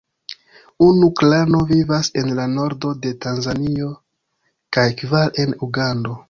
Unu 0.85 1.09
klano 1.19 1.59
vivas 1.71 2.09
en 2.21 2.31
la 2.39 2.47
nordo 2.55 2.95
de 3.05 3.11
Tanzanio 3.27 3.91
kaj 4.79 4.87
kvar 5.05 5.31
en 5.45 5.55
Ugando. 5.71 6.19